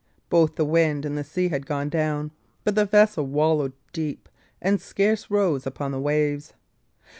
Both 0.31 0.55
the 0.55 0.65
wind 0.65 1.05
and 1.05 1.15
the 1.15 1.23
sea 1.23 1.49
had 1.49 1.67
gone 1.67 1.87
down; 1.87 2.31
but 2.63 2.73
the 2.73 2.85
vessel 2.87 3.27
wallowed 3.27 3.73
deep, 3.93 4.27
and 4.59 4.81
scarce 4.81 5.29
rose 5.29 5.67
upon 5.67 5.91
the 5.91 5.99
waves. 6.01 6.53